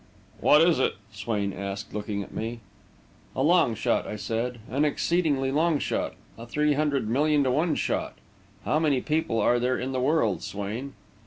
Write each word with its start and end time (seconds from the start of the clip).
"What 0.39 0.63
is 0.67 0.79
it?" 0.79 0.95
Swain 1.13 1.53
asked, 1.53 1.93
looking 1.93 2.23
at 2.23 2.33
me. 2.33 2.61
"A 3.35 3.43
long 3.43 3.75
shot," 3.75 4.07
I 4.07 4.15
said. 4.15 4.57
"An 4.67 4.83
exceedingly 4.83 5.51
long 5.51 5.77
shot 5.77 6.15
a 6.39 6.47
three 6.47 6.73
hundred 6.73 7.07
million 7.07 7.43
to 7.43 7.51
one 7.51 7.75
shot. 7.75 8.15
How 8.65 8.79
many 8.79 8.99
people 9.01 9.39
are 9.39 9.59
there 9.59 9.77
in 9.77 9.91
the 9.91 10.01
world, 10.01 10.41
Swain?" 10.41 10.93